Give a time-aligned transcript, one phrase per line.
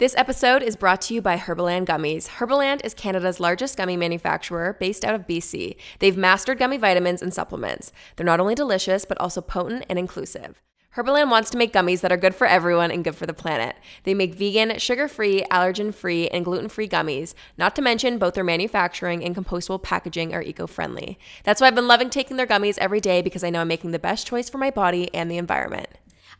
[0.00, 2.26] This episode is brought to you by Herbaland Gummies.
[2.26, 5.76] Herbaland is Canada's largest gummy manufacturer based out of BC.
[5.98, 7.92] They've mastered gummy vitamins and supplements.
[8.16, 10.62] They're not only delicious, but also potent and inclusive.
[10.96, 13.76] Herbaland wants to make gummies that are good for everyone and good for the planet.
[14.04, 18.32] They make vegan, sugar free, allergen free, and gluten free gummies, not to mention both
[18.32, 21.18] their manufacturing and compostable packaging are eco friendly.
[21.44, 23.90] That's why I've been loving taking their gummies every day because I know I'm making
[23.90, 25.88] the best choice for my body and the environment.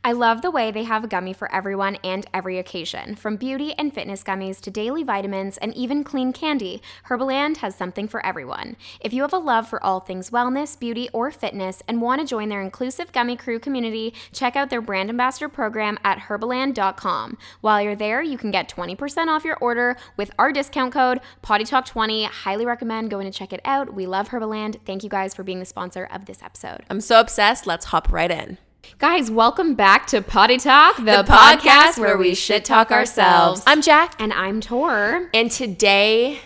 [0.02, 3.16] I love the way they have a gummy for everyone and every occasion.
[3.16, 8.08] From beauty and fitness gummies to daily vitamins and even clean candy, Herbaland has something
[8.08, 8.76] for everyone.
[9.00, 12.26] If you have a love for all things wellness, beauty, or fitness and want to
[12.26, 17.36] join their inclusive gummy crew community, check out their brand ambassador program at herbaland.com.
[17.60, 22.24] While you're there, you can get 20% off your order with our discount code PottyTalk20.
[22.24, 23.92] Highly recommend going to check it out.
[23.92, 24.80] We love Herbaland.
[24.86, 26.84] Thank you guys for being the sponsor of this episode.
[26.88, 27.66] I'm so obsessed.
[27.66, 28.56] Let's hop right in.
[28.98, 33.62] Guys, welcome back to Potty Talk, the, The podcast where we shit talk ourselves.
[33.66, 35.28] I'm Jack, and I'm Tor.
[35.32, 36.40] and today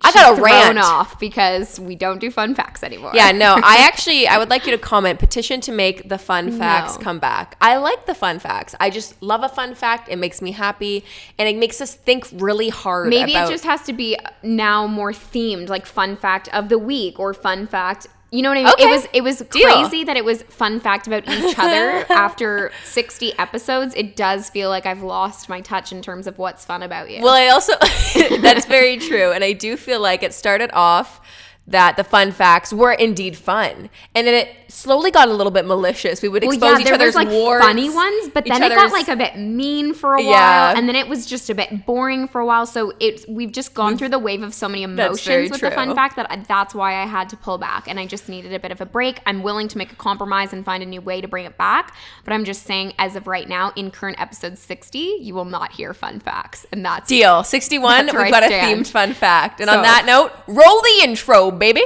[0.00, 0.78] I got a rant.
[0.78, 3.12] off because we don't do fun facts anymore.
[3.14, 6.52] Yeah, no, I actually I would like you to comment petition to make the fun
[6.56, 7.02] facts No.
[7.02, 7.56] come back.
[7.60, 8.74] I like the fun facts.
[8.78, 10.08] I just love a fun fact.
[10.08, 11.04] It makes me happy
[11.38, 14.86] and it makes us think really hard Maybe about it just has to be now
[14.86, 18.06] more themed, like fun fact of the week or fun fact.
[18.30, 18.72] You know what I mean?
[18.74, 18.84] Okay.
[18.84, 19.64] It was it was Deal.
[19.64, 23.94] crazy that it was fun fact about each other after 60 episodes.
[23.94, 27.22] It does feel like I've lost my touch in terms of what's fun about you.
[27.22, 27.72] Well, I also
[28.42, 31.22] that's very true, and I do feel like it started off
[31.68, 35.64] that the fun facts were indeed fun, and then it slowly got a little bit
[35.66, 36.20] malicious.
[36.22, 38.74] We would Well, expose yeah, each other's was like warts, funny ones, but then it
[38.74, 40.74] got like a bit mean for a while, Yeah.
[40.76, 42.66] and then it was just a bit boring for a while.
[42.66, 45.94] So it's we've just gone through the wave of so many emotions with the fun
[45.94, 48.58] fact that I, that's why I had to pull back, and I just needed a
[48.58, 49.20] bit of a break.
[49.26, 51.94] I'm willing to make a compromise and find a new way to bring it back,
[52.24, 55.72] but I'm just saying, as of right now, in current episode 60, you will not
[55.72, 57.44] hear fun facts, and that's deal.
[57.44, 58.06] Sixty-one.
[58.06, 61.00] That's We've I got a themed fun fact, and So- on that note, roll the
[61.02, 61.82] intro, baby.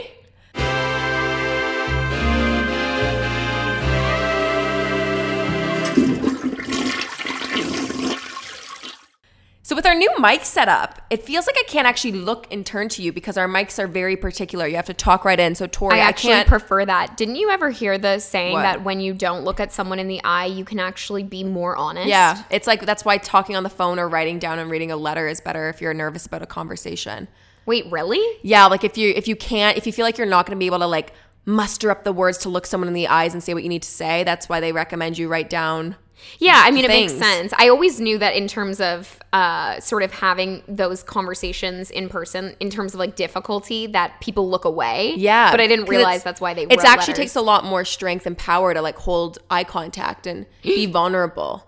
[9.65, 12.89] So with our new mic setup, it feels like I can't actually look and turn
[12.91, 14.67] to you because our mics are very particular.
[14.67, 15.55] You have to talk right in.
[15.55, 16.49] So Tori, I I, actually can't.
[16.49, 17.17] prefer that.
[17.17, 18.63] Didn't you ever hear the saying What?
[18.63, 21.77] that when you don't look at someone in the eye, you can actually be more
[21.77, 22.09] honest?
[22.09, 24.97] yeah, it's like that's why talking on the phone or writing down and reading a
[24.97, 27.29] letter is better if you're nervous about a conversation.
[27.67, 28.23] Wait, really?
[28.43, 30.61] Yeah, like if you if you can't if you feel like you're not going to
[30.61, 31.13] be able to like
[31.45, 33.83] muster up the words to look someone in the eyes and say what you need
[33.83, 35.97] to say, that's why they recommend you write down.
[36.39, 37.53] Yeah, I mean, it makes sense.
[37.59, 42.55] I always knew that in terms of uh, sort of having those conversations in person,
[42.61, 45.15] in terms of like difficulty, that people look away.
[45.17, 46.63] Yeah, but I didn't realize that's why they.
[46.63, 47.17] It actually letters.
[47.17, 51.67] takes a lot more strength and power to like hold eye contact and be vulnerable.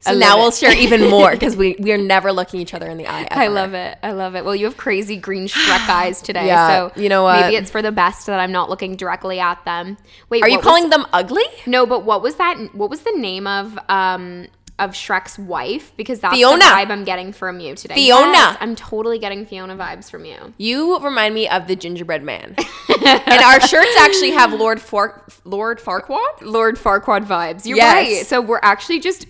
[0.00, 0.40] So now it.
[0.40, 3.28] we'll share even more because we we are never looking each other in the eye.
[3.30, 3.98] I love it.
[4.02, 4.44] I love it.
[4.44, 6.46] Well, you have crazy green Shrek eyes today.
[6.46, 7.40] Yeah, so you know what?
[7.40, 9.98] Maybe it's for the best that I'm not looking directly at them.
[10.30, 11.44] Wait, Are you calling Was, them ugly?
[11.66, 12.74] no, but what was that?
[12.74, 14.48] What was the name of um
[14.80, 15.92] of Shrek's wife?
[15.96, 16.58] Because that's Fiona.
[16.58, 17.94] the vibe I'm getting from you today.
[17.94, 18.32] Fiona.
[18.32, 20.52] Yes, I'm totally getting Fiona vibes from you.
[20.58, 22.56] You remind me of the gingerbread man,
[23.04, 26.40] and our shirts actually have Lord Far- Lord Farquaad.
[26.42, 27.66] Lord Farquaad vibes.
[27.66, 27.94] You're Yes.
[27.94, 28.26] right.
[28.26, 29.26] So we're actually just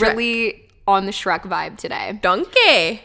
[0.00, 2.18] really on the Shrek vibe today.
[2.22, 3.02] Donkey.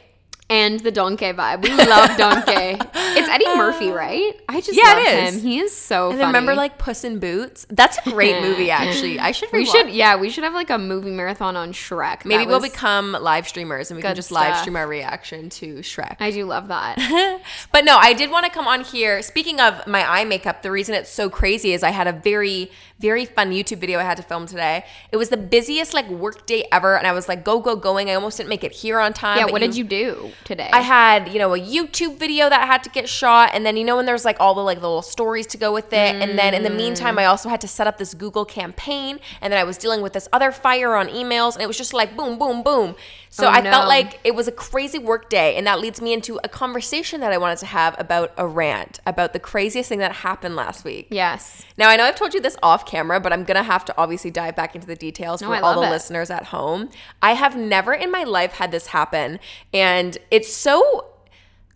[0.51, 1.61] And the Donkey vibe.
[1.61, 2.83] We love Donkey.
[2.95, 4.33] it's Eddie Murphy, right?
[4.49, 5.35] I just Yeah, love it is.
[5.35, 5.41] him.
[5.41, 7.67] He is so And remember like Puss in Boots?
[7.69, 9.19] That's a great movie actually.
[9.19, 12.25] I should we rewatch- should yeah, we should have like a movie marathon on Shrek.
[12.25, 16.15] Maybe we'll become live streamers and we can just live stream our reaction to Shrek.
[16.19, 16.97] I do love that.
[17.71, 19.21] But no, I did want to come on here.
[19.21, 22.71] Speaking of my eye makeup, the reason it's so crazy is I had a very,
[22.99, 24.83] very fun YouTube video I had to film today.
[25.11, 28.09] It was the busiest like work day ever, and I was like go go going.
[28.09, 29.37] I almost didn't make it here on time.
[29.37, 30.69] yeah, what did you do today?
[30.71, 33.83] I had, you know, a YouTube video that had to get shot, and then you
[33.83, 36.53] know when there's like all the like little stories to go with it, and then
[36.53, 37.21] in the meantime, Mm.
[37.21, 40.13] I also had to set up this Google campaign, and then I was dealing with
[40.13, 42.95] this other fire on emails, and it was just like boom, boom, boom.
[43.31, 43.69] So Oh, I no.
[43.69, 47.21] felt like it was a crazy work day, and that leads me into a conversation
[47.21, 50.83] that I wanted to have about a rant about the craziest thing that happened last
[50.83, 51.07] week.
[51.11, 51.63] yes.
[51.77, 54.31] Now I know I've told you this off camera, but I'm gonna have to obviously
[54.31, 55.91] dive back into the details No, for I all the it.
[55.91, 56.89] listeners at home.
[57.21, 59.39] I have never in my life had this happen,
[59.73, 61.05] and it's so.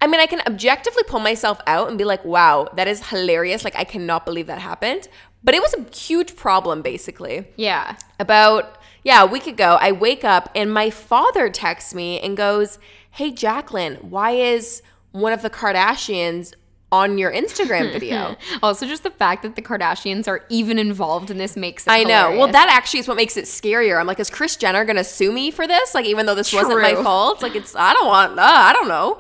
[0.02, 3.64] I mean, I can objectively pull myself out and be like, "Wow, that is hilarious!"
[3.64, 5.08] Like, I cannot believe that happened.
[5.46, 7.96] But it was a huge problem, basically Yeah.
[8.20, 12.80] about yeah a week ago i wake up and my father texts me and goes
[13.12, 16.54] hey jacqueline why is one of the kardashians
[16.94, 18.38] on your Instagram video.
[18.62, 22.04] also, just the fact that the Kardashians are even involved in this makes it I
[22.04, 22.38] know.
[22.38, 24.00] Well, that actually is what makes it scarier.
[24.00, 25.96] I'm like, is Kris Jenner gonna sue me for this?
[25.96, 28.40] Like, even though this wasn't my fault, like, it's I don't want.
[28.40, 29.20] Uh, I don't know.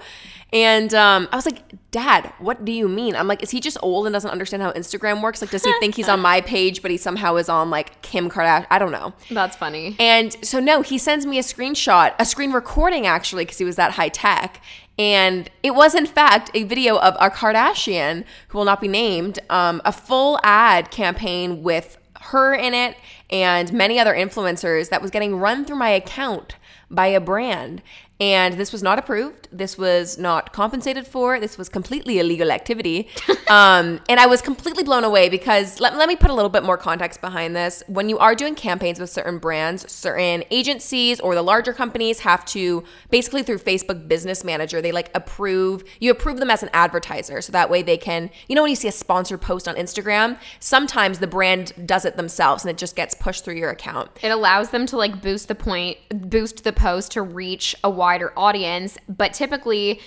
[0.53, 3.15] And um, I was like, Dad, what do you mean?
[3.15, 5.41] I'm like, is he just old and doesn't understand how Instagram works?
[5.41, 8.29] Like, does he think he's on my page, but he somehow is on like Kim
[8.29, 8.67] Kardashian?
[8.69, 9.13] I don't know.
[9.31, 9.95] That's funny.
[9.99, 13.77] And so no, he sends me a screenshot, a screen recording actually, because he was
[13.77, 14.61] that high tech.
[14.99, 19.39] And it was in fact a video of a Kardashian, who will not be named,
[19.49, 22.95] um, a full ad campaign with her in it
[23.29, 26.55] and many other influencers that was getting run through my account
[26.89, 27.81] by a brand.
[28.19, 29.47] And this was not approved.
[29.51, 31.39] This was not compensated for.
[31.39, 33.09] This was completely illegal activity.
[33.49, 36.63] um, and I was completely blown away because let, let me put a little bit
[36.63, 37.83] more context behind this.
[37.87, 42.45] When you are doing campaigns with certain brands, certain agencies or the larger companies have
[42.45, 47.41] to basically through Facebook Business Manager, they like approve, you approve them as an advertiser.
[47.41, 50.37] So that way they can, you know, when you see a sponsored post on Instagram,
[50.59, 54.11] sometimes the brand does it themselves and it just gets pushed through your account.
[54.21, 55.97] It allows them to like boost the point,
[56.29, 60.01] boost the post to reach a wider audience, but typically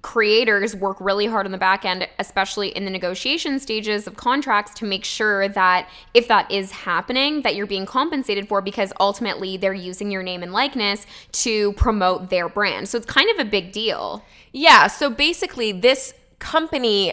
[0.00, 4.72] creators work really hard on the back end, especially in the negotiation stages of contracts
[4.72, 9.58] to make sure that if that is happening, that you're being compensated for because ultimately
[9.58, 12.88] they're using your name and likeness to promote their brand.
[12.88, 14.24] So it's kind of a big deal.
[14.52, 14.86] Yeah.
[14.86, 17.12] So basically, this company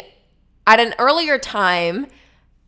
[0.65, 2.07] at an earlier time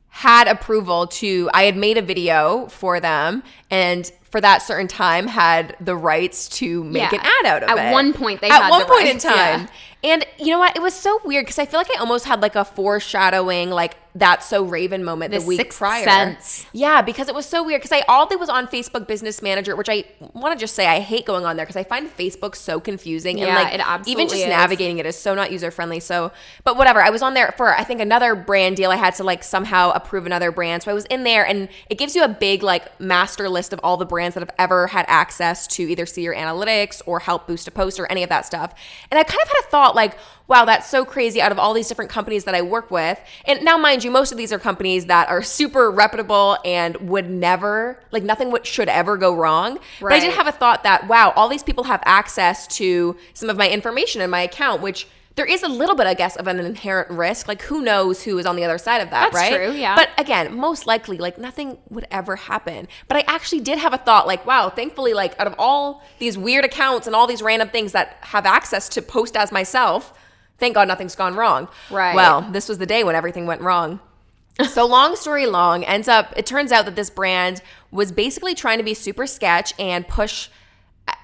[0.10, 5.28] had approval to, I had made a video for them and for that certain time
[5.28, 7.19] had the rights to make Yeah.
[7.19, 7.81] an ad out of At it.
[7.89, 8.63] At one point they had.
[8.63, 9.62] At one the point rights, in time.
[9.62, 9.68] yeah.
[10.04, 10.75] And you know what?
[10.75, 13.95] It was so weird because I feel like I almost had like a foreshadowing, like
[14.13, 16.04] that's so Raven moment the, The week prior.
[16.04, 16.66] sense.
[16.74, 17.81] Yeah, because it was so weird.
[17.81, 20.04] Because I all did was on Facebook Business Manager, which I
[20.34, 23.39] want to just say I hate going on there because I find Facebook so confusing
[23.39, 24.48] and like even just is.
[24.48, 26.00] navigating it is so not user friendly.
[26.01, 26.31] So,
[26.66, 27.01] but whatever.
[27.01, 28.92] I was on there for I think another brand deal.
[28.92, 31.98] I had to like somehow approve another brand, so I was in there, and it
[31.98, 35.06] gives you a big like master list of all the brands that have ever had
[35.08, 38.46] access to either see your analytics or help boost a post or any of that
[38.46, 38.74] stuff.
[39.10, 41.42] And I kind of had a thought like, wow, that's so crazy.
[41.42, 44.32] Out of all these different companies that I work with, and now mind you, most
[44.32, 49.18] of these are companies that are super reputable and would never like nothing should ever
[49.18, 49.80] go wrong.
[50.00, 50.36] But I did Right.
[50.36, 54.22] have a thought that wow, all these people have access to some of my information
[54.22, 57.48] in my account, which there is a little bit, I guess, of an inherent risk.
[57.48, 59.56] Like, who knows who is on the other side of that, That's right?
[59.56, 59.95] true, yeah.
[59.95, 62.88] But again, most likely, like, nothing would ever happen.
[63.07, 66.38] But I actually did have a thought, like, wow, thankfully, like, out of all these
[66.38, 70.13] weird accounts and all these random things that have access to post as myself,
[70.57, 71.69] thank God nothing's gone wrong.
[71.89, 72.13] Right.
[72.16, 74.01] Well, this was the day when everything went wrong.
[74.69, 78.77] so long story long ends up it turns out that this brand was basically trying
[78.77, 80.50] to be super sketch and push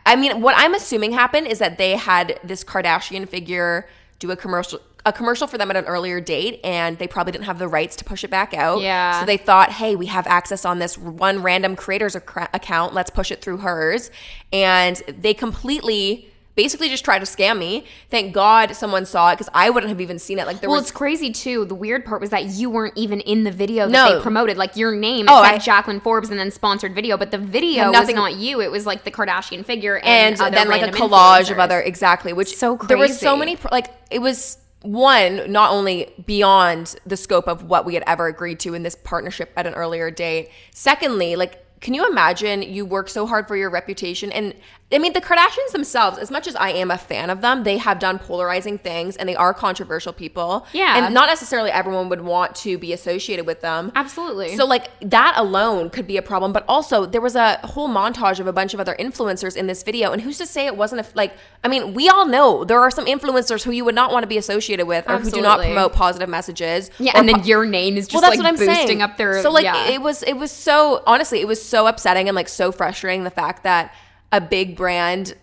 [0.05, 3.85] i mean what i'm assuming happened is that they had this kardashian figure
[4.19, 7.45] do a commercial a commercial for them at an earlier date and they probably didn't
[7.45, 8.81] have the rights to push it back out.
[8.81, 9.19] Yeah.
[9.21, 12.93] so they thought hey we have access on this one random creator's acc- account.
[12.93, 14.11] Let's push it through hers.
[14.51, 19.47] And they completely basically just tried to scam me thank god someone saw it because
[19.53, 21.63] i wouldn't have even seen it like there Well, was it's crazy too.
[21.63, 24.15] The weird part was that you weren't even in the video that No.
[24.17, 24.57] they promoted.
[24.57, 27.83] Like your name, Oh, said I- Jacqueline Forbes and then sponsored video, but the video
[27.83, 28.59] Had was nothing- not you.
[28.61, 31.79] It was like the Kardashian figure and, and other then like a collage of other
[31.79, 32.87] exactly which So crazy.
[32.87, 37.63] there were so many pro- like it was one not only beyond the scope of
[37.63, 41.63] what we had ever agreed to in this partnership at an earlier date secondly like
[41.81, 44.53] can you imagine you work so hard for your reputation and
[44.89, 47.77] I mean the Kardashians themselves as much as I am a fan of them they
[47.77, 51.05] have done polarizing things and they are controversial people Yeah.
[51.05, 54.55] and not necessarily everyone would want to be associated with them Absolutely.
[54.55, 58.39] so like that alone could be a problem, but also there was a whole montage
[58.39, 61.01] of a bunch of other influencers in this video, and who's to say it wasn't
[61.01, 61.33] a, like
[61.65, 64.27] I mean we all know there are some influencers who you would not want to
[64.27, 66.91] be associated with or who do not promote positive messages.
[66.97, 69.01] yeah, and then po- your name is just well, that's like what I'm boosting saying.
[69.01, 69.41] up their.
[69.41, 69.89] so like yeah.
[69.89, 73.29] it was it was so honestly it was so upsetting and like so frustrating the
[73.31, 73.93] fact that
[74.31, 75.35] a big brand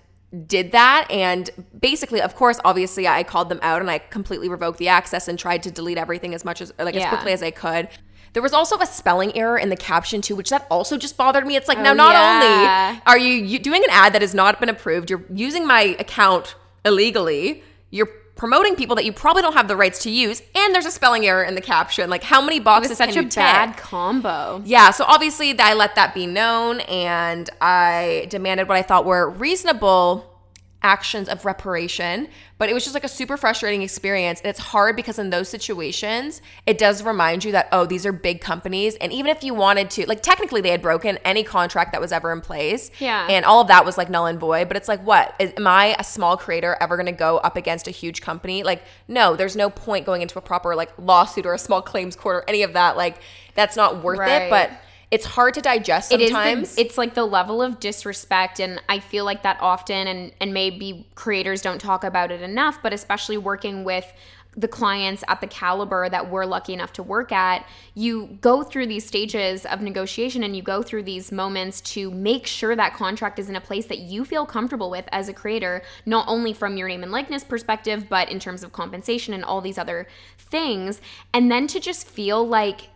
[0.46, 1.48] did that and
[1.80, 5.38] basically of course obviously I called them out and I completely revoked the access and
[5.38, 7.88] tried to delete everything as much as like as quickly as I could.
[8.32, 11.46] There was also a spelling error in the caption too, which that also just bothered
[11.46, 11.54] me.
[11.54, 12.88] It's like now Oh, not yeah.
[12.90, 15.94] only are you, you doing an ad that has not been approved, you're using my
[16.00, 20.74] account illegally, you're promoting people that you probably don't have the rights to use, and
[20.74, 22.10] there's a spelling error in the caption.
[22.10, 24.62] Like how many boxes such can a bad combo.
[24.64, 29.30] Yeah, so obviously I let that be known and I demanded what I thought were
[29.30, 30.33] reasonable
[30.84, 34.40] actions of reparation, but it was just like a super frustrating experience.
[34.40, 38.12] And it's hard because in those situations, it does remind you that, oh, these are
[38.12, 38.94] big companies.
[38.96, 42.12] And even if you wanted to, like, technically they had broken any contract that was
[42.12, 42.90] ever in place.
[43.00, 43.26] Yeah.
[43.28, 44.68] And all of that was like null and void.
[44.68, 45.34] But it's like, what?
[45.40, 48.62] Is, am I a small creator ever going to go up against a huge company?
[48.62, 52.14] Like, no, there's no point going into a proper like lawsuit or a small claims
[52.14, 52.96] court or any of that.
[52.96, 53.16] Like,
[53.54, 54.42] that's not worth Right.
[54.42, 54.50] it.
[54.50, 54.70] But
[55.10, 56.74] it's hard to digest It is sometimes.
[56.74, 60.52] the, it's like the level of disrespect and i feel like that often and and
[60.52, 64.12] maybe creators don't talk about it enough but especially working with
[64.56, 68.86] the clients at the caliber that we're lucky enough to work at you go through
[68.86, 73.38] these stages of negotiation and you go through these moments to make sure that contract
[73.38, 76.76] is in a place that you feel comfortable with as a creator not only from
[76.76, 80.06] your name and likeness perspective but in terms of compensation and all these other
[80.38, 81.00] things
[81.32, 82.88] and then to just feel like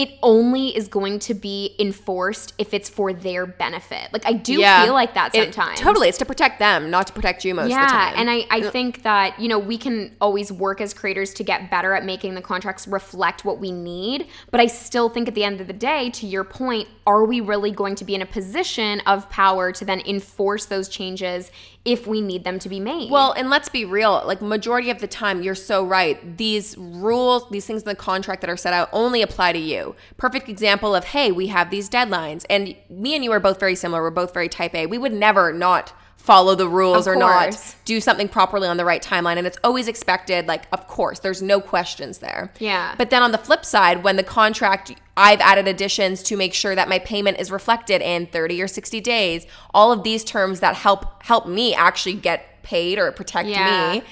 [0.00, 4.10] it only is going to be enforced if it's for their benefit.
[4.14, 4.82] Like I do Yeah.
[4.82, 5.78] feel like that It- sometimes.
[5.78, 6.08] totally.
[6.08, 8.14] It's to protect them, not to protect you most of the Yeah, time.
[8.16, 11.44] and I, I uh, think that, you know, we can always work as creators to
[11.44, 14.26] get better at making the contracts reflect what we need.
[14.50, 17.42] But I still think at the end of the day, to your point, are we
[17.42, 21.50] really going to be in a position of power to then enforce those changes
[21.84, 23.10] if we need them to be made?
[23.10, 26.36] Well, and let's be real, like majority of the time you're so right.
[26.36, 29.94] These rules, these things in the contract that are set out only apply to you.
[30.16, 32.44] Perfect example of, hey, we have these deadlines.
[32.50, 34.02] And me and you are both very similar.
[34.02, 34.86] We're both very type A.
[34.86, 35.94] We would never not
[36.30, 39.88] follow the rules or not do something properly on the right timeline and it's always
[39.88, 42.94] expected like of course there's no questions there Yeah.
[42.96, 46.76] but then on the flip side when the contract i've added additions to make sure
[46.76, 49.44] that my payment is reflected in 30 or 60 days
[49.74, 53.94] all of these terms that help help me actually get paid or protect Yeah.
[53.94, 54.02] me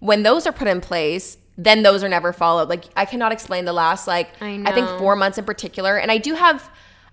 [0.00, 3.64] when those are put in place then those are never followed like i cannot explain
[3.66, 6.68] the last like I think four months in particular and i do have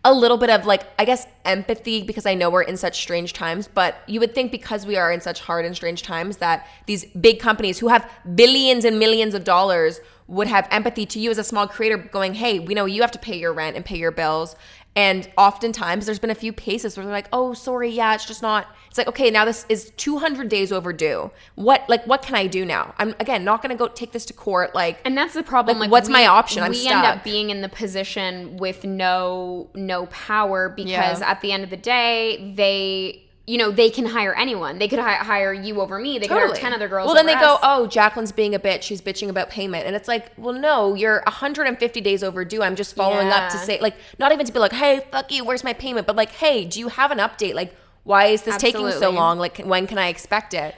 [0.06, 3.34] a little bit of like i guess empathy because i know we're in such strange
[3.34, 6.68] times but you would think because we are in such hard and strange times that
[6.86, 11.32] these big companies who have billions and millions of dollars would have empathy to you
[11.32, 13.84] as a small creator going hey we know you have to pay your rent and
[13.84, 14.56] pay your bills
[14.96, 18.42] and oftentimes there's been a few cases where they're like oh sorry yeah it's just
[18.42, 22.48] not it's like okay now this is 200 days overdue what like what can i
[22.48, 25.34] do now i'm again not going to go take this to court like And that's
[25.34, 25.78] the problem.
[25.80, 26.64] Like, Like, what's we- my option?
[26.64, 31.30] I'm we end up being in the position with no no power because Yeah.
[31.30, 34.80] at the end of the day, they you know they can hire anyone.
[34.80, 36.18] They could hi- hire you over me.
[36.18, 37.06] They could hire ten other girls.
[37.06, 38.82] Well, then they go, "Oh, Jacqueline's being a bitch.
[38.84, 42.64] She's bitching about payment." And it's like, "Well, no, you're 150 days overdue.
[42.64, 45.46] I'm just following up to say, like, not even to be like, "Hey, fuck you.
[45.46, 47.54] Where's my payment?" But like, "Hey, do you have an update?
[47.54, 49.38] Like, why is this taking so long?
[49.40, 50.76] Like, when can I expect it?"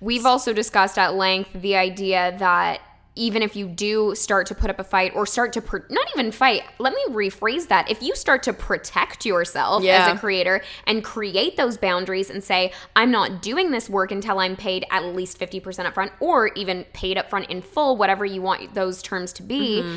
[0.00, 2.80] We've also discussed at length the idea that
[3.18, 6.30] even if you do start to put up a fight or start to not even
[6.30, 7.90] fight, let me rephrase that.
[7.90, 10.06] If you start to protect yourself Yeah.
[10.06, 14.38] as a creator and create those boundaries and say, I'm not doing this work until
[14.38, 18.74] I'm paid at least 50% upfront or even paid upfront in full, whatever you want
[18.74, 19.82] those terms to be.
[19.82, 19.96] Mm-hmm.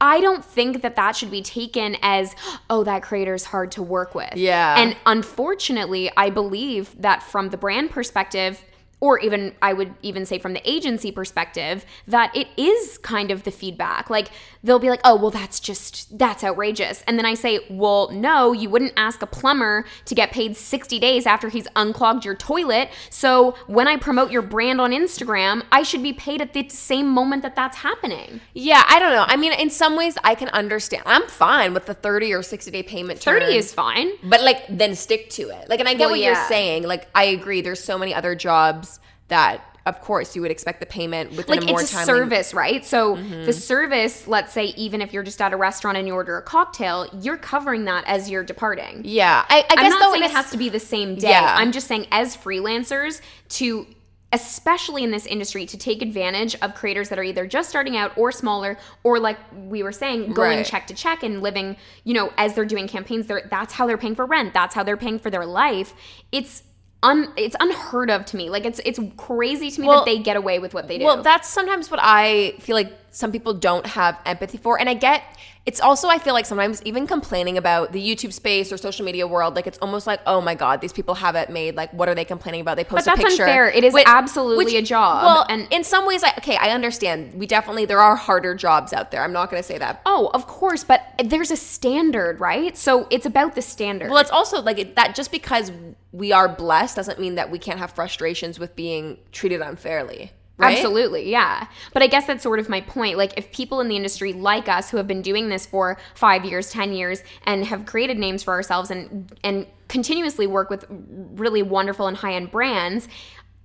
[0.00, 2.34] I don't think that that should be taken as,
[2.68, 4.36] oh, that creator's hard to work with.
[4.36, 4.78] Yeah.
[4.78, 8.62] And unfortunately, I believe that from the brand perspective,
[9.06, 13.44] or even I would even say from the agency perspective, that it is kind of
[13.44, 14.10] the feedback.
[14.10, 14.30] Like
[14.66, 17.02] they'll be like, oh, well, that's just, that's outrageous.
[17.06, 20.98] And then I say, well, no, you wouldn't ask a plumber to get paid 60
[20.98, 22.90] days after he's unclogged your toilet.
[23.08, 27.08] So when I promote your brand on Instagram, I should be paid at the same
[27.08, 28.40] moment that that's happening.
[28.52, 29.24] Yeah, I don't know.
[29.26, 31.04] I mean, in some ways, I can understand.
[31.06, 33.20] I'm fine with the 30 or 60 day payment.
[33.20, 34.10] 30 is fine.
[34.24, 37.08] but like then stick to it like and i get Well, what you're saying like
[37.14, 41.30] i agree there's so many other jobs that of course you would expect the payment
[41.36, 42.84] within like a more it's a timely service, right?
[42.84, 43.44] So Mm-hmm.
[43.44, 46.42] the service, let's say, even if you're just at a restaurant and you order a
[46.42, 49.02] cocktail, you're covering that as you're departing.
[49.04, 51.30] yeah i, I I'm guess not though saying it has to be the same day.
[51.30, 51.54] Yeah.
[51.56, 53.86] I'm just saying, as freelancers, to
[54.32, 58.10] especially in this industry, to take advantage of creators that are either just starting out
[58.18, 60.66] or smaller, or like we were saying, going Right.
[60.66, 63.28] check to check and living, you know, as they're doing campaigns.
[63.28, 64.52] They're, that's how they're paying for rent.
[64.52, 65.94] That's how they're paying for their life.
[66.32, 66.64] It's
[67.02, 68.50] un, it's unheard of to me.
[68.50, 71.04] Like it's it's crazy to me Well- that they get away with what they do.
[71.04, 74.78] Well, that's sometimes what I feel like some people don't have empathy for.
[74.78, 75.22] And I get
[75.66, 79.26] it's also, I feel like sometimes even complaining about the YouTube space or social media
[79.26, 81.74] world, like it's almost like, oh my God, these people have it made.
[81.74, 82.76] Like, what are they complaining about?
[82.76, 83.42] They post But a that's picture.
[83.42, 83.68] unfair.
[83.70, 85.24] It is absolutely a job.
[85.24, 87.34] Well, And- and in some ways, I, okay, I understand.
[87.34, 89.22] We definitely, there are harder jobs out there.
[89.24, 90.02] I'm not going to say that.
[90.06, 92.76] Oh, of course, but there's a standard, right?
[92.76, 94.08] So it's about the standard.
[94.10, 95.72] Well, it's also like it, that just because
[96.12, 100.30] we are blessed doesn't mean that we can't have frustrations with being treated unfairly.
[100.58, 100.78] Right?
[100.78, 101.66] Absolutely, yeah.
[101.92, 103.18] But I guess that's sort of my point.
[103.18, 106.44] Like, if people in the industry like us who have been doing this for five
[106.46, 111.62] years, 10 years, and have created names for ourselves and, and continuously work with really
[111.62, 113.06] wonderful and high end brands,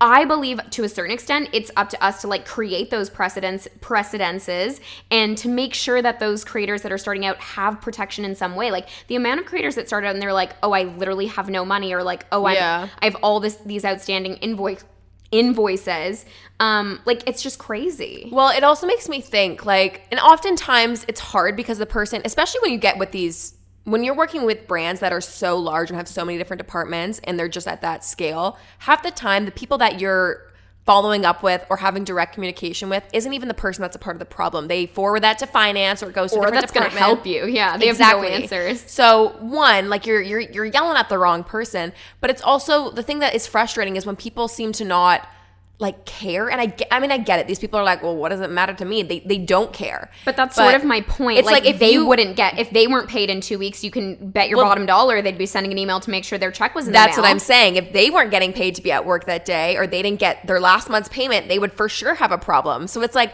[0.01, 3.67] I believe to a certain extent it's up to us to like create those precedents
[3.81, 4.81] precedences
[5.11, 8.55] and to make sure that those creators that are starting out have protection in some
[8.55, 8.71] way.
[8.71, 11.49] Like the amount of creators that start out and they're like, "Oh, I literally have
[11.51, 12.87] no money," or like, "Oh, Yeah.
[12.99, 14.83] I I have all this these outstanding invoice
[15.31, 16.25] invoices."
[16.59, 18.29] Um, like it's just crazy.
[18.31, 22.59] Well, it also makes me think like, and oftentimes it's hard because the person, especially
[22.61, 25.97] when you get with these, when you're working with brands that are so large and
[25.97, 29.51] have so many different departments and they're just at that scale, half the time the
[29.51, 30.50] people that you're
[30.85, 34.15] following up with or having direct communication with isn't even the person that's a part
[34.15, 34.67] of the problem.
[34.67, 36.89] They forward that to finance or it goes to a Or different that's going to
[36.89, 37.17] department.
[37.17, 37.45] help you.
[37.53, 38.31] Yeah, they exactly.
[38.31, 38.81] have no answers.
[38.89, 43.03] So one, like you're you're you're yelling at the wrong person, but it's also the
[43.03, 45.27] thing that is frustrating is when people seem to not
[45.81, 46.49] like care.
[46.49, 47.47] And I get, I mean I get it.
[47.47, 49.01] These people are like, well, what does it matter to me?
[49.03, 50.11] They they don't care.
[50.23, 51.39] But that's sort of my point.
[51.39, 53.83] It's like, like if they you- wouldn't get if they weren't paid in two weeks,
[53.83, 56.37] you can bet your Well- bottom dollar they'd be sending an email to make sure
[56.37, 57.25] their check was in That's what.
[57.25, 57.75] I'm saying.
[57.75, 60.45] If they weren't getting paid to be at work that day or they didn't get
[60.47, 62.87] their last month's payment, they would for sure have a problem.
[62.87, 63.33] So it's like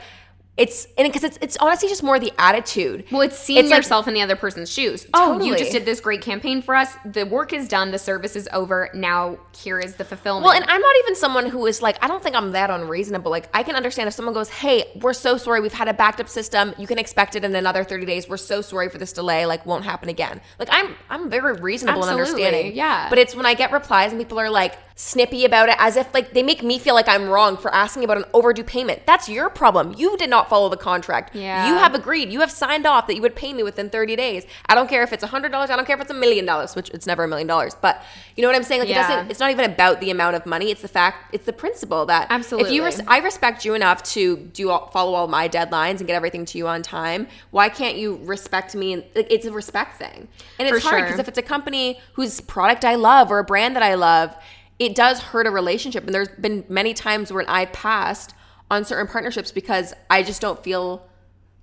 [0.57, 3.05] it's and because it's it's honestly just more the attitude.
[3.11, 5.05] Well, it's seeing It's like- yourself in the other person's shoes.
[5.13, 6.95] Oh, you just did this great campaign for us.
[7.05, 7.91] The work is done.
[7.91, 8.89] The service is over.
[8.93, 10.45] Now here is the fulfillment.
[10.45, 13.29] Well, and I'm not even someone who is like, I don't think I'm that unreasonable.
[13.29, 15.61] Like, I can understand if someone goes, Hey, we're so sorry.
[15.61, 16.73] We've had a backed up system.
[16.77, 18.27] You can expect it in another 30 days.
[18.27, 19.45] We're so sorry for this delay.
[19.45, 20.41] Like, won't happen again.
[20.57, 22.75] Like, I'm, I'm very reasonable and understanding.
[22.75, 23.09] yeah.
[23.09, 26.11] But it's when I get replies and people are like snippy about it as if
[26.11, 29.03] like they make me feel like I'm wrong for asking about an overdue payment.
[29.05, 29.93] That's your problem.
[29.95, 31.35] You did not follow the contract.
[31.35, 31.67] Yeah.
[31.69, 32.31] You have agreed.
[32.31, 34.47] You have signed off that you would pay me within 30 days.
[34.65, 35.53] I don't care if it's $100.
[35.53, 37.75] I don't care if it's a million dollars, which it's never a million dollars.
[37.79, 38.01] But
[38.35, 38.81] you know what I'm saying?
[38.81, 39.05] Like, Yeah.
[39.05, 40.71] it doesn't, it's not even about the amount of money.
[40.71, 42.69] It's the fact, it's the principle that Absolutely.
[42.71, 46.07] if you, res- I respect you enough to do all, follow all my deadlines and
[46.07, 47.27] get everything to you on time.
[47.51, 48.93] Why can't you respect me?
[48.93, 50.27] And like, it's a respect thing,
[50.57, 51.05] and it's For hard sure.
[51.05, 54.35] because if it's a company whose product I love or a brand that I love,
[54.79, 56.05] it does hurt a relationship.
[56.05, 58.33] And there's been many times when I passed
[58.69, 61.03] on certain partnerships because I just don't feel.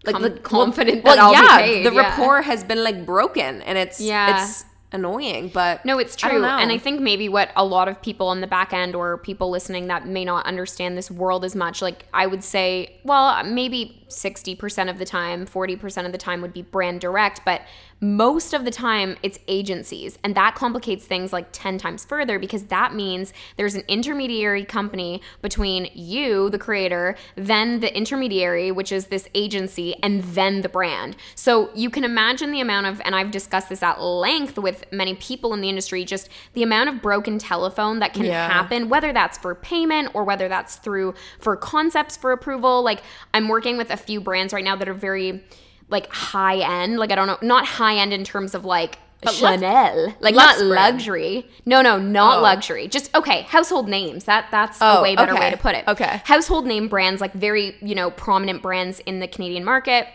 [0.06, 2.00] Like Com- the- confident well, that I'll be yeah, the yeah.
[2.10, 4.44] rapport has been like broken, and it's Yeah.
[4.44, 5.48] it's annoying.
[5.48, 6.42] But No, it's I true.
[6.42, 6.48] know.
[6.58, 9.48] And I think maybe what a lot of people on the back end or people
[9.48, 14.03] listening that may not understand this world as much, like I would say, well, maybe
[14.14, 17.62] 60% of the time, 40% of the time would be brand direct, but
[18.00, 20.18] most of the time it's agencies.
[20.22, 25.22] And that complicates things like 10 times further because that means there's an intermediary company
[25.40, 31.16] between you, the creator, then the intermediary, which is this agency, and then the brand.
[31.34, 35.14] So you can imagine the amount of, and I've discussed this at length with many
[35.14, 38.46] people in the industry, just the amount of broken telephone that can Yeah.
[38.46, 42.82] happen, whether that's for payment or whether that's through for concepts for approval.
[42.82, 45.42] Like I'm working with a few brands right now that are very
[45.88, 46.98] like high end.
[46.98, 50.34] Like I don't know, not high end in terms of like But Lux- Chanel, like
[50.34, 50.94] Lux not brand.
[50.94, 51.46] luxury.
[51.66, 52.42] No, no, not Oh.
[52.42, 52.88] luxury.
[52.88, 54.24] Just okay, household names.
[54.24, 55.40] That that's Oh, a way better okay.
[55.40, 55.84] way to put it.
[55.88, 56.22] Okay.
[56.24, 60.06] household name brands, like very you know prominent brands in the Canadian market.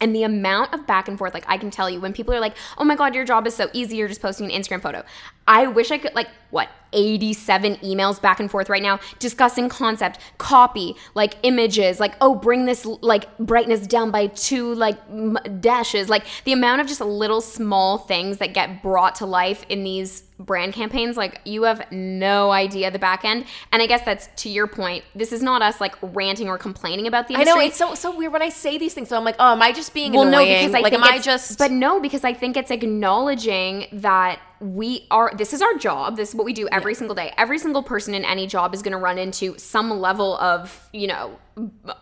[0.00, 2.40] And the amount of back and forth, like I can tell you, when people are
[2.40, 3.96] like, "Oh my god, your job is so easy.
[3.96, 5.04] You're just posting an Instagram photo."
[5.46, 10.18] I wish I could like what 87 emails back and forth right now discussing concept,
[10.38, 16.08] copy, like images, like oh bring this like brightness down by two like m- dashes,
[16.08, 20.24] like the amount of just little small things that get brought to life in these
[20.38, 24.48] brand campaigns like you have no idea the back end and i guess that's to
[24.48, 27.76] your point this is not us like ranting or complaining about the I know it's
[27.76, 29.08] so so weird when I say these things.
[29.08, 31.12] So I'm like, oh, am I just being well, no, because I like, think am
[31.12, 31.58] I just?
[31.58, 35.32] But no, because I think it's acknowledging that we are.
[35.36, 36.16] This is our job.
[36.16, 37.32] This is what we do every single day.
[37.36, 41.08] Every single person in any job is going to run into some level of you
[41.08, 41.38] know,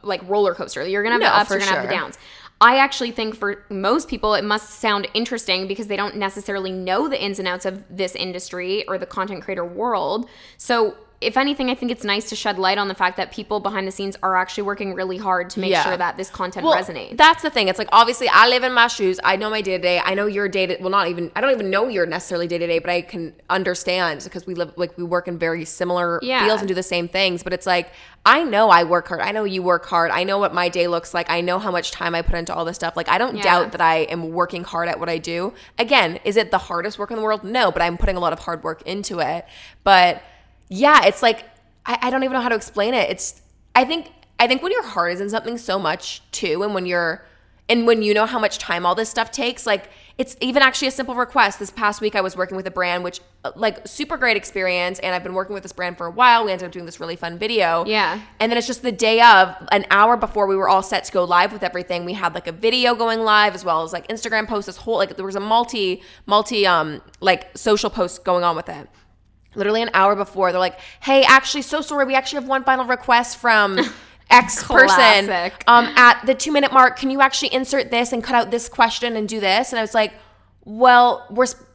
[0.02, 0.86] like roller coaster.
[0.86, 1.50] You're going to have No, the ups.
[1.50, 2.18] You're going to have the downs.
[2.60, 7.08] I actually think for most people, it must sound interesting because they don't necessarily know
[7.08, 10.28] the ins and outs of this industry or the content creator world.
[10.58, 13.60] So, if anything, I think it's nice to shed light on the fact that people
[13.60, 15.82] behind the scenes are actually working really hard to make Yeah.
[15.84, 17.16] sure that this content well, resonates.
[17.18, 17.68] That's the thing.
[17.68, 19.20] It's like obviously I live in my shoes.
[19.22, 20.00] I know my day to day.
[20.02, 21.30] I know your day to well, not even.
[21.36, 24.54] I don't even know your necessarily day to day, but I can understand because we
[24.54, 26.44] live like we work in very similar Yeah.
[26.46, 27.42] fields and do the same things.
[27.42, 27.90] But it's like
[28.24, 29.20] I know I work hard.
[29.20, 30.10] I know you work hard.
[30.10, 31.28] I know what my day looks like.
[31.30, 32.96] I know how much time I put into all this stuff.
[32.96, 33.42] Like I don't Yeah.
[33.42, 35.52] doubt that I am working hard at what I do.
[35.78, 37.44] Again, is it the hardest work in the world?
[37.44, 39.44] No, but I'm putting a lot of hard work into it.
[39.84, 40.22] But
[40.70, 41.44] yeah, it's like
[41.84, 43.10] I, I don't even know how to explain it.
[43.10, 43.42] It's
[43.74, 46.86] I think I think when your heart is in something so much too, and when
[46.86, 47.26] you're
[47.68, 50.88] and when you know how much time all this stuff takes, like it's even actually
[50.88, 51.58] a simple request.
[51.58, 54.98] This past week I was working with a brand which uh, like super great experience
[54.98, 56.44] and I've been working with this brand for a while.
[56.44, 57.84] We ended up doing this really fun video.
[57.86, 58.20] Yeah.
[58.38, 61.12] And then it's just the day of, an hour before we were all set to
[61.12, 64.08] go live with everything, we had like a video going live as well as like
[64.08, 68.44] Instagram posts, this whole like there was a multi multi um like social post going
[68.44, 68.88] on with it.
[69.54, 70.52] Literally an hour before.
[70.52, 72.04] They're like, "Hey, actually, so sorry.
[72.04, 73.78] We actually have one final request from."
[74.30, 75.28] X person
[75.66, 76.96] um, at the two minute mark.
[76.96, 79.72] Can you actually insert this and cut out this question and do this?
[79.72, 80.12] And I was like,
[80.64, 81.66] well, we're, sp-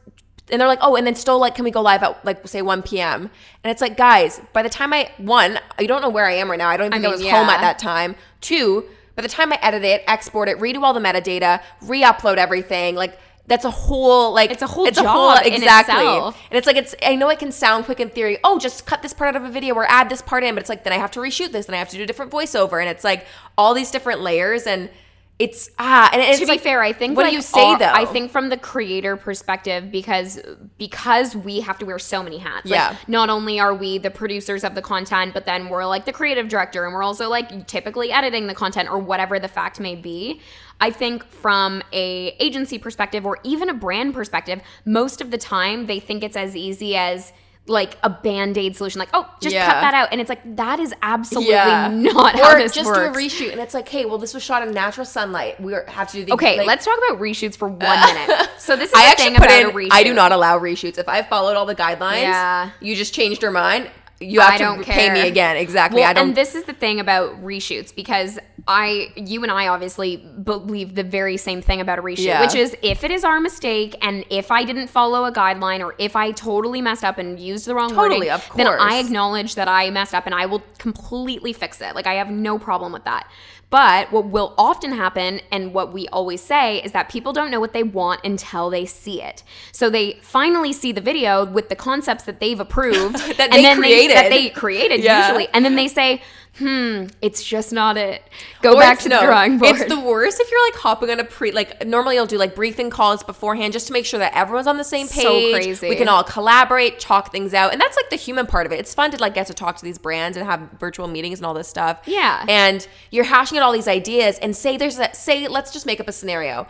[0.49, 2.61] and they're like, oh, and then still like, can we go live at like say
[2.61, 3.29] 1 p.m.
[3.63, 6.49] And it's like, guys, by the time I one, I don't know where I am
[6.49, 6.69] right now.
[6.69, 8.15] I don't even think I, mean, was home at that time.
[8.41, 8.85] Two,
[9.15, 13.17] by the time I edit it, export it, redo all the metadata, re-upload everything, like
[13.47, 15.93] that's a whole like It's a whole it's a job whole exactly.
[15.95, 16.38] itself.
[16.49, 18.39] And it's like it's I know it can sound quick in theory.
[18.43, 20.62] Oh, just cut this part out of a video or add this part in, but
[20.62, 22.31] it's like then I have to reshoot this, then I have to do a different
[22.31, 23.25] voiceover, and it's like
[23.58, 24.89] all these different layers and.
[25.37, 27.59] It's ah, and it's to be like, fair, I think What like, do you say
[27.59, 27.91] all- though?
[27.91, 30.39] I think from the creator perspective, because
[30.77, 32.65] because we have to wear so many hats.
[32.69, 32.95] Like, Yeah.
[33.09, 36.47] Not only are we the producers of the content, but then we're like the creative
[36.47, 40.39] director, and we're also like typically editing the content or whatever the fact may be.
[40.79, 45.87] I think from a agency perspective or even a brand perspective, most of the time
[45.87, 47.33] they think it's as easy as
[47.67, 49.65] like a band-aid solution like oh just Yeah.
[49.65, 52.86] cut that out and it's like that is absolutely yeah, not or how this just
[52.86, 55.60] works do a reshoot, and it's like, hey, well, this was shot in natural sunlight.
[55.60, 58.49] We have to do the Okay, like- let's talk about reshoots for one minute.
[58.60, 59.69] So this is I the actually thing put about in.
[59.69, 59.88] a reshoot.
[59.91, 60.99] I do not allow reshoots.
[60.99, 62.69] If I followed all the guidelines, Yeah.
[62.82, 63.89] you just changed your mind.
[64.19, 65.58] You have I to don't pay me again.
[65.58, 65.99] Exactly.
[66.01, 66.30] Well, I don't.
[66.30, 71.04] and this is the thing about reshoots because I, you and I obviously believe the
[71.04, 72.41] very same thing about a reshoot, Yeah.
[72.41, 75.95] which is if it is our mistake and if I didn't follow a guideline or
[75.99, 79.56] if I totally messed up and used the wrong Totally, wording, of then I acknowledge
[79.56, 81.93] that I messed up and I will completely fix it.
[81.93, 83.30] Like I have no problem with that.
[83.69, 87.60] But what will often happen, and what we always say, is that people don't know
[87.60, 89.43] what they want until they see it.
[89.71, 93.62] So they finally see the video with the concepts that they've approved That and they
[93.63, 94.15] then created.
[94.15, 95.28] that they created Yeah.
[95.28, 96.21] usually, and then they say,
[96.57, 98.21] "Hmm, it's just not it."
[98.61, 99.75] Go Or back to the drawing board.
[99.75, 102.55] It's the worst if you're like hopping on a pre like normally you'll do like
[102.55, 105.23] briefing calls beforehand just to make sure that everyone's on the same page.
[105.23, 105.89] So crazy.
[105.89, 107.71] We can all collaborate, talk things out.
[107.71, 108.79] And that's like the human part of it.
[108.79, 111.45] It's fun to like get to talk to these brands and have virtual meetings and
[111.45, 112.01] all this stuff.
[112.05, 112.45] Yeah.
[112.47, 115.99] And you're hashing out all these ideas and say there's that say let's just make
[115.99, 116.67] up a scenario.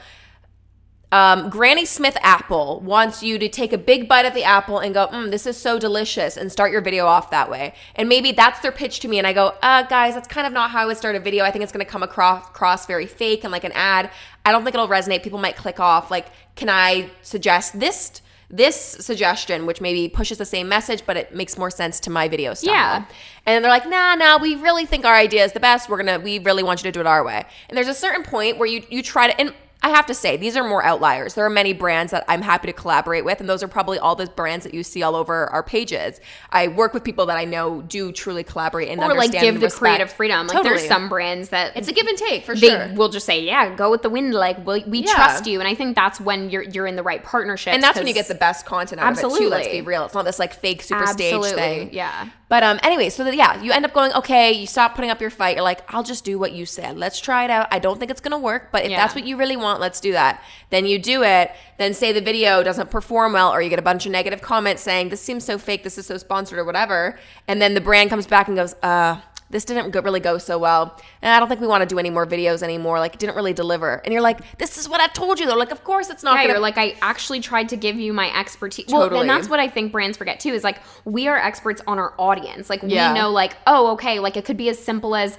[1.15, 4.93] Um, Granny Smith Apple wants you to take a big bite of the apple and
[4.93, 7.73] go, mm, this is so delicious, and start your video off that way.
[7.95, 9.17] And maybe that's their pitch to me.
[9.17, 11.45] And I go, uh, guys, that's kind of not how I would start a video.
[11.45, 14.11] I think it's going to come across, across very fake and like an ad.
[14.43, 15.23] I don't think it'll resonate.
[15.23, 16.11] People might click off.
[16.11, 18.21] Like, can I suggest this?
[18.49, 22.27] This suggestion, which maybe pushes the same message, but it makes more sense to my
[22.27, 22.73] video style.
[22.73, 23.05] Yeah.
[23.45, 25.89] And they're like, nah, nah, we really think our idea is the best.
[25.89, 27.43] We're gonna, we really want you to do it our way.
[27.69, 29.53] And there's a certain point where you you try to, and
[29.85, 31.35] I have to say, these are more outliers.
[31.35, 34.15] There are many brands that I'm happy to collaborate with, and those are probably all
[34.15, 36.19] the brands that you see all over our pages.
[36.49, 39.61] I work with people that I know do truly collaborate and or like give and
[39.63, 40.47] the creative freedom.
[40.47, 40.77] Like Totally.
[40.77, 42.67] there's some brands that It's a give and take for sure.
[42.69, 42.95] they sure.
[42.95, 45.13] will just say, "Yeah, go with the wind." Like we, we Yeah.
[45.13, 47.71] trust you, and I think that's when you're you're in the right partnership.
[47.71, 49.49] and that's when you get the best content out of it too.
[49.49, 50.05] Let's be real.
[50.05, 51.89] It's not this like fake super stage thing.
[51.93, 52.29] yeah.
[52.55, 55.19] But um, anyway, so that, yeah, you end up going, okay, you stop putting up
[55.19, 55.57] your fight.
[55.57, 56.95] You're like, I'll just do what you said.
[56.97, 57.67] Let's try it out.
[57.69, 58.95] I don't think it's gonna work, but if Yeah.
[59.01, 60.41] that's what you really want, let's do that.
[60.69, 61.51] Then you do it.
[61.77, 64.81] Then say the video doesn't perform well, or you get a bunch of negative comments
[64.83, 67.19] saying this seems so fake, this is so sponsored, or whatever.
[67.45, 69.17] And then the brand comes back and goes, uh.
[69.49, 71.99] This didn't go, really go so well, and I don't think we want to do
[71.99, 72.99] any more videos anymore.
[72.99, 74.01] Like, it didn't really deliver.
[74.03, 76.35] And you're like, "This is what I told you." They're like, "Of course, it's not."
[76.35, 78.87] Yeah, gonna you're like, I actually tried to give you my expertise.
[78.89, 79.21] Well, Totally.
[79.21, 82.13] and that's what I think brands forget too is like we are experts on our
[82.17, 82.69] audience.
[82.69, 83.13] Like Yeah.
[83.13, 85.37] we know, like, oh, okay, like it could be as simple as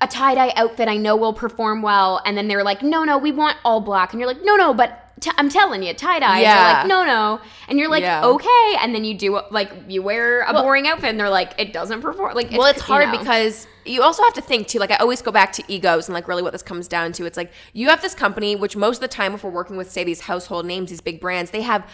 [0.00, 3.18] a tie dye outfit I know will perform well, and then they're like, no, no,
[3.18, 5.02] we want all black, and you're like, no, no, but.
[5.24, 6.40] I I'm telling you, tie dye.
[6.40, 6.54] Yeah.
[6.54, 8.24] They're like, no, no, and you're like, Yeah.
[8.24, 11.72] okay, and then you do like you wear a boring outfit, and they're like, it
[11.72, 12.34] doesn't perform.
[12.34, 13.18] Like, well it's hard know.
[13.18, 16.14] because you also have to think too like i always go back to egos and
[16.14, 18.96] like really what this comes down to it's like you have this company which most
[18.96, 21.62] of the time if we're working with say these household names these big brands they
[21.62, 21.88] have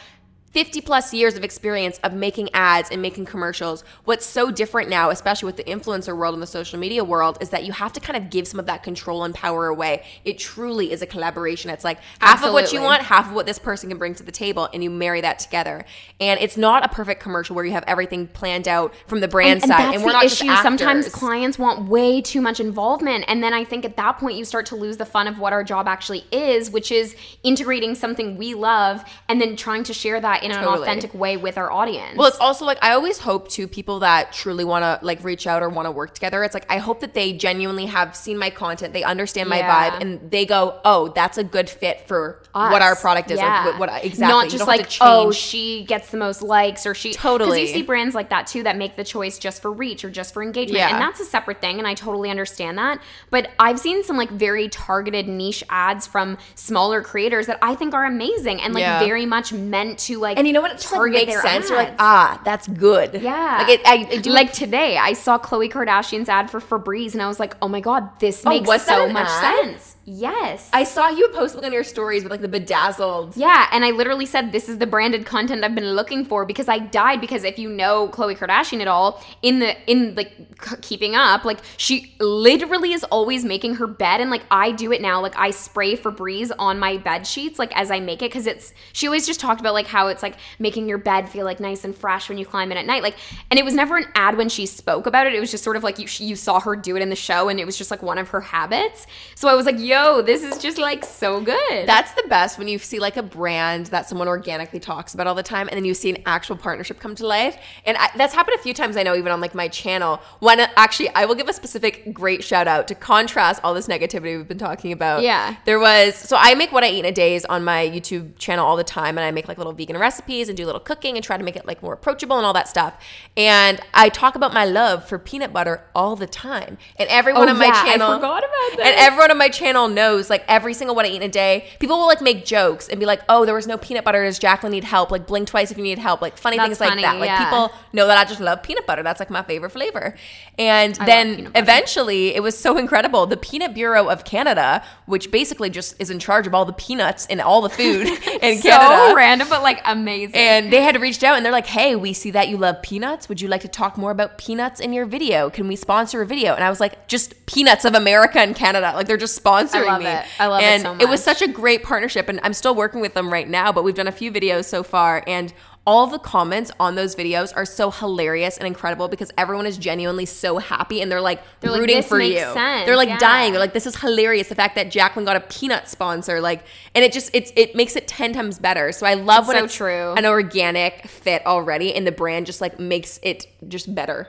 [0.53, 3.85] 50 plus years of experience of making ads and making commercials.
[4.05, 7.49] What's so different now, especially with the influencer world and the social media world, is
[7.51, 10.05] that you have to kind of give some of that control and power away.
[10.27, 11.71] It truly is a collaboration.
[11.71, 14.23] It's like half of what you want, half of what this person can bring to
[14.23, 15.87] the table, and you marry that together.
[16.21, 19.63] And it's not a perfect commercial where you have everything planned out from the brand
[19.63, 19.79] and, side.
[19.79, 20.45] that's and we're the not issue.
[20.45, 24.37] just Sometimes clients want way too much involvement, and then I think at that point
[24.37, 27.95] you start to lose the fun of what our job actually is, which is integrating
[27.95, 30.83] something we love and then trying to share that in an Totally.
[30.83, 32.17] authentic way with our audience.
[32.17, 35.47] Well, it's also like I always hope to people that truly want to like reach
[35.47, 36.43] out or want to work together.
[36.45, 39.91] It's like I hope that they genuinely have seen my content, they understand my Yeah.
[39.91, 43.63] vibe, and they go, "Oh, that's a good fit for what our product is Yeah.
[43.63, 47.13] or what, what exactly." Not just like, oh, she gets the most likes or she.
[47.13, 47.33] Totally.
[47.33, 47.61] Because Totally.
[47.63, 50.33] you see brands like that too that make the choice just for reach or just
[50.35, 50.79] for engagement.
[50.79, 50.91] Yeah.
[50.91, 51.79] And that's a separate thing.
[51.79, 53.01] And I totally understand that.
[53.31, 57.95] But I've seen some like very targeted niche ads from smaller creators that I think
[57.95, 59.01] are amazing and like Yeah.
[59.01, 60.73] very much meant to like like And you know what?
[60.73, 61.69] It just like makes sense.
[61.69, 63.21] You're like, ah, that's good.
[63.23, 63.59] Yeah.
[63.61, 67.23] Like it, I, I do like today, I saw Khloe Kardashian's ad for Febreze, and
[67.23, 69.57] I was like, "Oh my god, this Oh, makes so much ad?
[69.65, 70.69] sense." Yes.
[70.73, 73.37] I saw you post on your stories with like the bedazzled.
[73.37, 76.69] yeah, and I literally said this is the branded content I've been looking for because
[76.69, 80.77] I died because if you know Khloe Kardashian at all in the in like c-
[80.83, 85.01] keeping up, like she literally is always making her bed and like I do it
[85.01, 88.47] now, like I spray Febreze on my bed sheets like as I make it cuz
[88.47, 91.61] it's she always just talked about like how it's like making your bed feel like
[91.61, 93.15] nice and fresh when you climb in at night like
[93.51, 95.35] and it was never an ad when she spoke about it.
[95.35, 97.49] It was just sort of like you you saw her do it in the show
[97.49, 99.07] and it was just like one of her habits.
[99.37, 102.69] So I was like, "Yo, this is just like so good." That's the best when
[102.69, 105.85] you see like a brand that someone organically talks about all the time, and then
[105.85, 107.57] you see an actual partnership come to life.
[107.87, 108.97] And I, that's happened a few times.
[108.97, 110.21] I know, even on like my channel.
[110.41, 114.37] When actually, I will give a specific great shout out to contrast all this negativity
[114.37, 115.23] we've been talking about.
[115.23, 115.57] Yeah.
[115.65, 116.15] there was.
[116.15, 118.85] So I make what I eat in a days on my YouTube channel all the
[118.85, 121.45] time, and I make like little vegan recipes and do little cooking and try to
[121.45, 122.95] make it like more approachable and all that stuff.
[123.37, 127.53] And I talk about my love for peanut butter all the time, and everyone Oh,
[127.53, 128.87] on my yeah, I channel forgot about that.
[128.87, 131.69] and everyone on my channel knows like every single what I eat in a day.
[131.79, 134.25] People will like make jokes and be like, "Oh, there was no peanut butter.
[134.25, 135.11] Does Jacqueline need help?
[135.11, 137.19] Like blink twice if you need help." Like funny That's things like that.
[137.19, 137.45] Like yeah.
[137.45, 139.03] people know that I just love peanut butter.
[139.03, 140.15] That's like my favorite flavor.
[140.59, 143.27] And love then eventually, it was so incredible.
[143.27, 147.27] The Peanut Bureau of Canada, which basically just is in charge of all the peanuts
[147.27, 148.63] and all the food in Canada.
[148.63, 149.15] so Canada.
[149.15, 150.35] random but like amazing.
[150.35, 153.29] And they had reached out and they're like, hey, we see that you love peanuts.
[153.29, 155.51] Would you like to talk more about peanuts in your video?
[155.51, 156.55] Can we sponsor a video?
[156.55, 158.93] And I was like, just peanuts of America and Canada.
[158.95, 160.07] Like they're just sponsoring love me.
[160.09, 160.25] it.
[160.39, 162.29] I love it and so it was such a great partnership.
[162.29, 164.83] And I'm still working with them right now, but we've done a few videos so
[164.83, 165.25] far.
[165.27, 165.53] And
[165.85, 170.27] all the comments on those videos are so hilarious and incredible because everyone is genuinely
[170.27, 172.53] so happy and they're like They're like, rooting "This for makes you.
[172.53, 173.19] sense." They're like Yeah.
[173.19, 173.51] dying.
[173.53, 174.49] They're like, this is hilarious.
[174.49, 176.63] The fact that Jacqueline got a peanut sponsor, like,
[176.95, 178.93] and it just it's it makes it ten times better.
[178.93, 180.13] So I love It's when so it's true.
[180.13, 184.29] an organic fit already, and the brand just like makes it just better.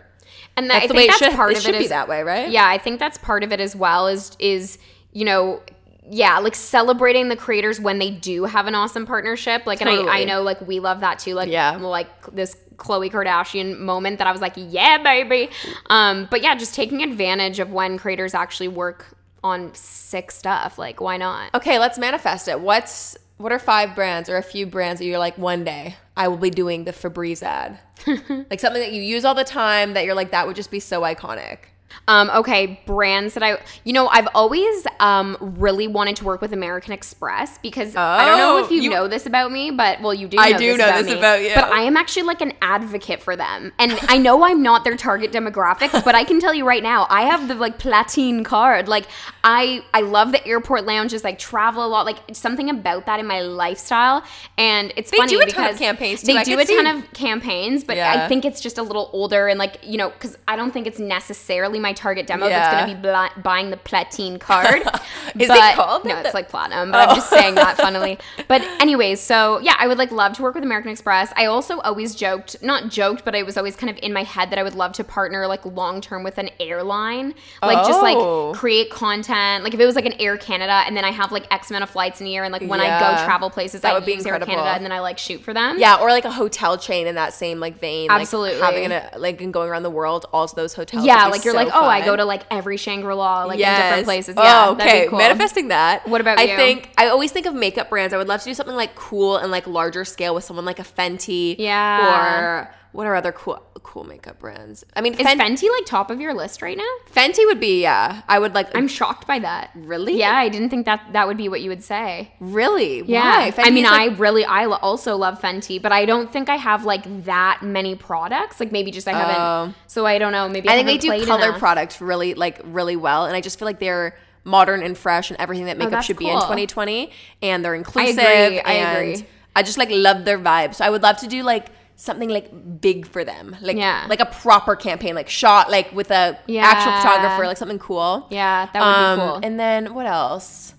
[0.57, 1.79] and that, That's I the think way it that's should- part it of should it
[1.79, 2.49] be that way, right?
[2.49, 4.07] Yeah, I think that's part of it as well.
[4.07, 4.79] Is is
[5.13, 5.61] you know.
[6.09, 9.65] Yeah, like celebrating the creators when they do have an awesome partnership.
[9.65, 11.33] Like, and I, I know, like, we love that too.
[11.33, 11.77] Like, Yeah.
[11.77, 15.49] like this Khloe Kardashian moment that I was like, yeah, baby.
[15.89, 20.77] Um, but yeah, just taking advantage of when creators actually work on sick stuff.
[20.77, 21.55] Like, why not?
[21.55, 22.59] Okay, let's manifest it.
[22.59, 26.27] What's what are five brands or a few brands that you're like one day I
[26.27, 27.79] will be doing the Febreze ad,
[28.49, 30.79] like something that you use all the time that you're like that would just be
[30.81, 31.59] so iconic.
[32.07, 36.51] Um, okay, brands that I, you know, I've always um, really wanted to work with
[36.51, 40.01] American Express because I don't know if Oh, you, you- know this about me, but
[40.01, 40.37] well, you do.
[40.39, 41.17] I know do this know about this me.
[41.17, 41.51] about you.
[41.55, 44.97] But I am actually like an advocate for them, and I know I'm not their
[44.97, 48.87] target demographic, but I can tell you right now, I have the like platine card.
[48.87, 49.05] Like
[49.43, 51.23] I, I love the airport lounges.
[51.23, 52.05] Like travel a lot.
[52.05, 54.23] Like something about that in my lifestyle,
[54.57, 56.27] and it's They funny do a ton of because campaigns, too.
[56.33, 58.23] They I do a ton see- of campaigns, but Yeah.
[58.25, 60.85] I think it's just a little older and like you know because I don't think
[60.87, 62.59] it's necessarily my target demo Yeah.
[62.59, 64.81] that's going to be bl- buying the platine card.
[65.39, 67.15] Is it called No, it's like platinum, but I'm oh.
[67.15, 68.17] just saying that funnily.
[68.47, 71.31] But anyways, so yeah, I would like love to work with American Express.
[71.35, 74.49] I also always joked, not joked, but I was always kind of in my head
[74.49, 78.49] that I would love to partner like long term with an airline, like just Oh.
[78.51, 79.63] like create content.
[79.63, 81.83] Like if it was like an Air Canada, and then I have like X amount
[81.83, 84.05] of flights in a year, and like when I go travel places, That I would
[84.05, 84.39] be use Air.
[84.39, 85.77] Canada, and then I like shoot for them.
[85.79, 88.09] Yeah, or like a hotel chain in that same like vein.
[88.09, 88.59] Absolutely.
[88.59, 91.05] like having a like and going around the world, all those hotels.
[91.05, 93.65] Yeah, like you're so like, oh, I go to like every Shangri La, like in
[93.65, 94.35] different places.
[94.37, 95.09] Yeah, oh, that'd be okay.
[95.09, 95.19] cool.
[95.19, 96.07] Manifesting that.
[96.07, 96.55] What about I you?
[96.55, 98.13] think I always think of makeup brands.
[98.13, 100.79] I would love to do something like cool and like larger scale with someone like
[100.79, 101.55] a Fenty.
[101.57, 102.67] Yeah.
[102.67, 104.83] Or what are other cool cool makeup brands?
[104.95, 106.89] I mean, Is Fen- Fenty like top of your list right now?
[107.13, 108.21] Fenty would be yeah.
[108.27, 108.75] I would like.
[108.75, 109.71] I'm shocked by that.
[109.75, 110.17] Really?
[110.17, 112.31] Yeah, I didn't think that that would be what you would say.
[112.39, 113.03] really.
[113.03, 113.53] Yeah, Why?
[113.57, 116.85] I mean, Fenty's, I really, I also love Fenty, but I don't think I have
[116.85, 118.59] like that many products.
[118.59, 119.35] Like maybe just I haven't.
[119.37, 119.73] Oh.
[119.87, 120.49] so I don't know.
[120.49, 121.59] Maybe I, I think they do color enough.
[121.59, 125.39] products really like really well, and I just feel like they're modern and fresh and
[125.39, 128.19] everything that oh, makeup Oh, should be in 2020, and they're inclusive.
[128.19, 129.27] I agree, I and agree.
[129.55, 130.73] I just like love their vibe.
[130.75, 131.67] So I would love to do like
[132.03, 134.05] something like big for them, like Yeah.
[134.09, 136.65] like a proper campaign, like shot like with a Yeah.
[136.65, 138.27] actual photographer, like something cool.
[138.29, 139.39] Yeah, that would Um, be cool.
[139.41, 140.73] And then what else?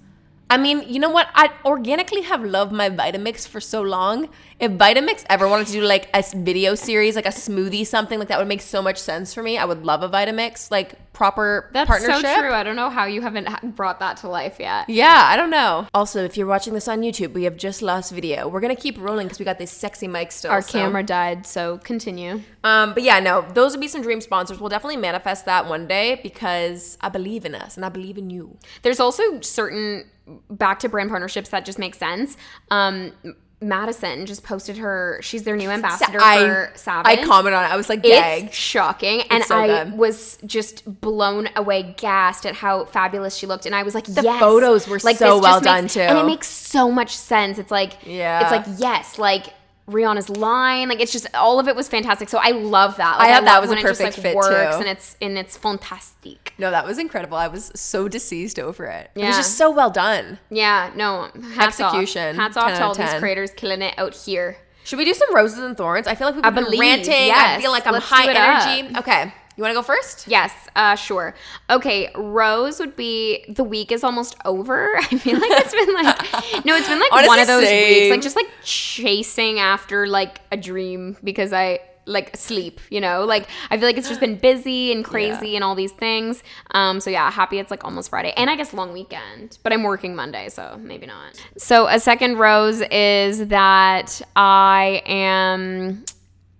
[0.50, 1.28] I mean, you know what?
[1.35, 4.28] I organically have loved my Vitamix for so long.
[4.61, 8.28] If Vitamix ever wanted to do like a video series, like a smoothie, something like
[8.28, 9.59] that would make so much sense for me.
[9.59, 12.22] I would love a Vitamix, like proper That's partnership.
[12.22, 12.52] That's so true.
[12.52, 14.88] I don't know how you haven't brought that to life yet.
[14.88, 15.88] Yeah, I don't know.
[15.94, 18.46] Also, if you're watching this on YouTube, we have just lost video.
[18.46, 20.50] We're gonna keep rolling because we got this sexy mic still.
[20.50, 22.42] Our so- camera died, so continue.
[22.62, 24.61] Um, but yeah, no, those would be some dream sponsors.
[24.61, 28.30] We'll definitely manifest that one day because I believe in us and I believe in
[28.30, 28.57] you.
[28.83, 30.04] There's also certain
[30.51, 32.37] back to brand partnerships that just make sense.
[32.71, 33.13] Um,
[33.61, 35.19] Madison just posted her.
[35.23, 37.19] She's their new ambassador I, for Savage.
[37.19, 37.69] I commented on it.
[37.73, 38.45] I was like, gag.
[38.47, 39.97] It's shocking, and so I good.
[39.97, 43.65] was just blown away, gassed at how fabulous she looked.
[43.65, 44.39] And I was like, The yes.
[44.41, 46.01] photos were like, so well done, makes- too.
[46.01, 47.59] and it makes so much sense.
[47.59, 48.43] It's like, Yeah.
[48.43, 49.47] it's like yes, like.
[49.88, 52.29] Rihanna's line, like it's just all of it was fantastic.
[52.31, 53.16] So I love that.
[53.18, 54.81] I Like, thought that was a it just, perfect like, fit, works too.
[54.81, 56.55] and it's and it's fantastic.
[56.59, 57.37] No, that was incredible.
[57.37, 59.11] I was so deceased over it.
[59.14, 59.25] Yeah.
[59.25, 60.38] It was just so well done.
[60.51, 62.37] Yeah, no, hats Execution, Off.
[62.37, 64.57] Hats off to all these creators killing it out here.
[64.85, 66.07] Should we do some roses and thorns?
[66.07, 67.31] I feel like we've I been ranting.
[67.33, 68.97] I feel like I'm Let's high energy.
[68.99, 69.33] Okay.
[69.57, 70.27] You want to go first?
[70.27, 71.35] Yes, uh, sure.
[71.71, 74.97] Okay, Rose would be the week is almost over.
[74.99, 77.95] I feel like it's been like no, it's been like one of those same.
[77.95, 83.25] weeks, like just like chasing after like a dream because I like sleep, you know?
[83.25, 86.43] Like I feel like it's just been busy and crazy and all these things.
[86.73, 88.33] Um so yeah, happy it's like almost Friday.
[88.37, 89.59] And I guess long weekend.
[89.62, 91.43] But I'm working Monday, so maybe not.
[91.57, 96.05] So a second rose is that I am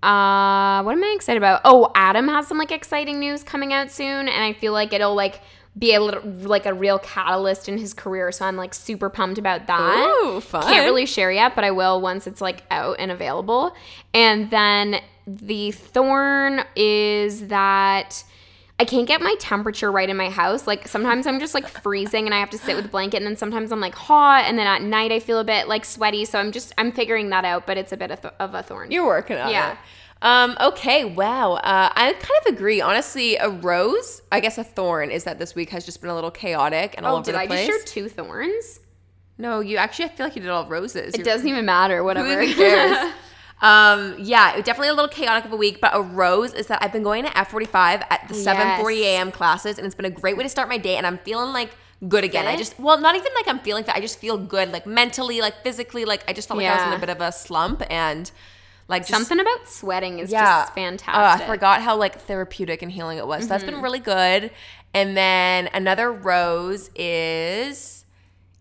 [0.04, 1.62] uh, what am I excited about?
[1.64, 5.14] Oh, Adam has some like exciting news coming out soon, and I feel like it'll
[5.14, 5.40] like
[5.76, 8.30] be a little like a real catalyst in his career.
[8.30, 10.22] So I'm like super pumped about that.
[10.24, 10.62] Ooh, fun.
[10.64, 13.74] Can't really share yet, but I will once it's like out and available.
[14.12, 18.24] And then the thorn is that.
[18.80, 20.66] I can't get my temperature right in my house.
[20.66, 23.26] Like sometimes I'm just like freezing and I have to sit with a blanket and
[23.26, 26.24] then sometimes I'm like hot and then at night I feel a bit like sweaty.
[26.24, 28.62] So I'm just I'm figuring that out, but it's a bit of, th- of a
[28.64, 28.90] thorn.
[28.90, 29.72] You're working on Yeah.
[29.72, 29.78] it.
[30.22, 31.52] Um, okay, wow.
[31.54, 32.80] Uh, I kind of agree.
[32.80, 36.14] Honestly, a rose, I guess a thorn, is that this week has just been a
[36.14, 37.66] little chaotic and all Oh, over the I place.
[37.68, 38.80] just share two thorns?
[39.37, 41.12] no, you actually, I feel like you did all roses.
[41.14, 41.98] It doesn't even matter.
[41.98, 42.40] Who Whatever.
[42.40, 43.12] even cares?
[43.62, 46.92] um, yeah, definitely a little chaotic of a week, but a rose is that I've
[46.92, 49.06] been going to F45 at the 7:40 Yes.
[49.06, 49.32] a.m.
[49.32, 51.70] classes, and it's been a great way to start my day, and I'm feeling like
[52.08, 52.46] good again.
[52.46, 53.94] I just, well, not even like I'm feeling fit.
[53.94, 56.86] I just feel good, like mentally, like physically, like I just felt like I was
[56.86, 58.30] in a bit of a slump, and
[58.88, 61.14] like just, Something about sweating is yeah, just fantastic.
[61.14, 61.50] Mm-hmm.
[61.50, 63.44] I forgot how like therapeutic and healing it was.
[63.44, 64.50] So that's been really good.
[64.92, 68.03] And then another rose is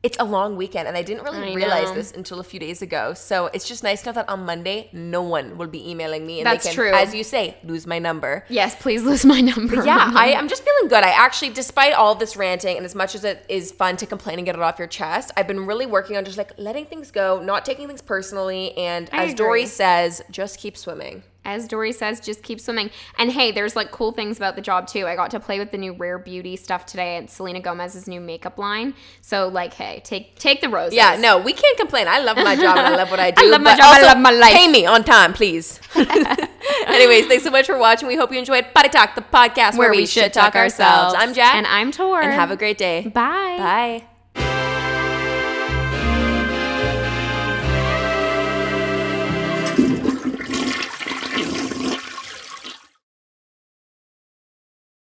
[0.03, 1.95] it's a long weekend, and I didn't really I realize know.
[1.95, 3.13] this until a few days ago.
[3.13, 6.39] So it's just nice to know that on Monday, no one will be emailing me,
[6.39, 6.93] and That's they can, true.
[6.93, 8.43] as you say, lose my number.
[8.49, 9.85] Yes, please lose my number.
[9.85, 11.05] Yeah, I, I'm just feeling good.
[11.05, 14.39] I actually, despite all this ranting, and as much as it is fun to complain
[14.39, 17.09] and get it off your chest, I've been really working on just like letting things
[17.09, 21.23] go, not taking things personally, and I as Dory says, just keep swimming.
[21.45, 22.89] As Dory says, just keep swimming.
[23.17, 25.05] And hey, there's like cool things about the job too.
[25.07, 28.21] I got to play with the new Rare Beauty stuff today at Selena Gomez's new
[28.21, 28.93] makeup line.
[29.21, 30.93] So like, hey, take take the roses.
[30.95, 32.07] Yeah, no, we can't complain.
[32.07, 33.43] I love my job and I love what I do.
[33.45, 34.53] I love my job, I love my life.
[34.53, 35.79] Pay me on time, please.
[35.95, 38.07] Anyways, thanks so much for watching.
[38.07, 41.15] We hope you enjoyed Potty Talk, the podcast where, we shit talk ourselves.
[41.17, 41.55] I'm Jack.
[41.55, 42.21] and I'm Tor.
[42.21, 43.01] and have a great day.
[43.07, 43.57] Bye.
[43.57, 44.12] Bye.